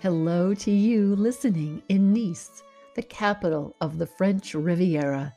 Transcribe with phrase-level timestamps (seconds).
[0.00, 2.62] Hello to you listening in Nice,
[2.94, 5.34] the capital of the French Riviera.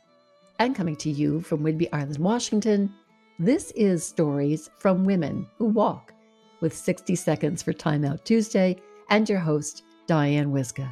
[0.60, 2.94] And coming to you from Whidbey Island, Washington,
[3.40, 6.14] this is Stories from Women Who Walk
[6.60, 8.76] with 60 Seconds for Time Out Tuesday
[9.10, 10.88] and your host, Diane Wyzga.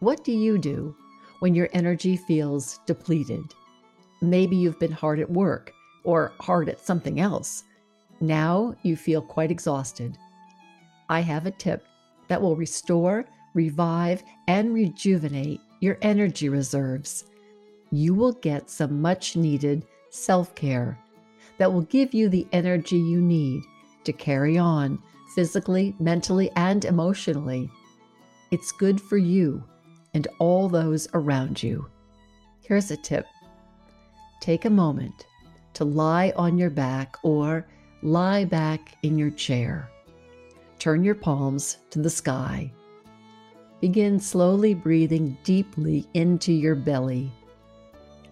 [0.00, 0.94] What do you do
[1.40, 3.44] when your energy feels depleted?
[4.20, 5.72] Maybe you've been hard at work
[6.04, 7.64] or hard at something else.
[8.20, 10.18] Now you feel quite exhausted.
[11.08, 11.86] I have a tip
[12.32, 17.26] that will restore, revive, and rejuvenate your energy reserves.
[17.90, 20.98] You will get some much needed self care
[21.58, 23.62] that will give you the energy you need
[24.04, 24.98] to carry on
[25.34, 27.68] physically, mentally, and emotionally.
[28.50, 29.62] It's good for you
[30.14, 31.86] and all those around you.
[32.62, 33.26] Here's a tip
[34.40, 35.26] take a moment
[35.74, 37.66] to lie on your back or
[38.02, 39.91] lie back in your chair.
[40.82, 42.72] Turn your palms to the sky.
[43.80, 47.30] Begin slowly breathing deeply into your belly.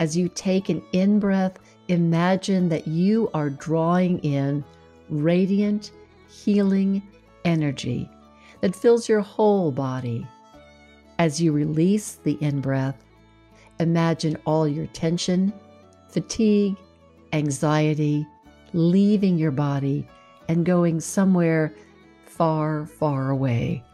[0.00, 4.64] As you take an in breath, imagine that you are drawing in
[5.10, 5.92] radiant,
[6.28, 7.00] healing
[7.44, 8.10] energy
[8.62, 10.26] that fills your whole body.
[11.20, 13.04] As you release the in breath,
[13.78, 15.52] imagine all your tension,
[16.08, 16.74] fatigue,
[17.32, 18.26] anxiety
[18.72, 20.04] leaving your body
[20.48, 21.72] and going somewhere
[22.40, 23.84] far, far away.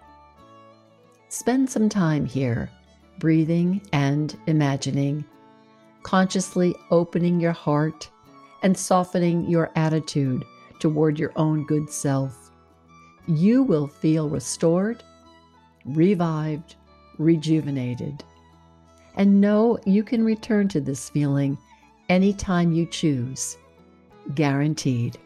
[1.30, 2.70] Spend some time here,
[3.19, 5.25] breathing and imagining,
[6.05, 8.08] consciously opening your heart
[8.62, 10.44] and softening your attitude
[10.78, 12.52] toward your own good self.
[13.27, 15.02] You will feel restored,
[15.84, 16.77] revived,
[17.19, 18.22] rejuvenated.
[19.17, 21.58] And know you can return to this feeling
[22.08, 23.58] anytime you choose.
[24.36, 25.18] Guaranteed.